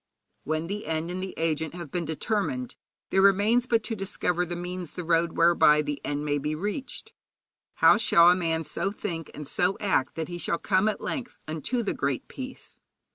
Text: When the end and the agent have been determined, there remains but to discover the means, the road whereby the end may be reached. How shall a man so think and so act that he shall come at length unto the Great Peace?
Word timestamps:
When 0.45 0.65
the 0.65 0.87
end 0.87 1.11
and 1.11 1.21
the 1.21 1.35
agent 1.37 1.75
have 1.75 1.91
been 1.91 2.05
determined, 2.05 2.73
there 3.11 3.21
remains 3.21 3.67
but 3.67 3.83
to 3.83 3.95
discover 3.95 4.47
the 4.47 4.55
means, 4.55 4.89
the 4.93 5.03
road 5.03 5.33
whereby 5.37 5.83
the 5.83 6.01
end 6.03 6.25
may 6.25 6.39
be 6.39 6.55
reached. 6.55 7.13
How 7.75 7.97
shall 7.97 8.31
a 8.31 8.35
man 8.35 8.63
so 8.63 8.91
think 8.91 9.29
and 9.35 9.47
so 9.47 9.77
act 9.79 10.15
that 10.15 10.27
he 10.27 10.39
shall 10.39 10.57
come 10.57 10.89
at 10.89 11.01
length 11.01 11.37
unto 11.47 11.83
the 11.83 11.93
Great 11.93 12.27
Peace? 12.27 12.79